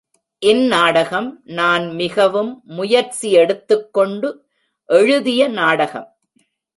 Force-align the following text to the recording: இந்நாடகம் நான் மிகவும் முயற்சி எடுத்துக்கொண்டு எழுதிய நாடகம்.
இந்நாடகம் 0.41 1.41
நான் 1.43 1.95
மிகவும் 1.95 2.61
முயற்சி 2.63 3.31
எடுத்துக்கொண்டு 3.31 4.29
எழுதிய 4.89 5.47
நாடகம். 5.47 6.07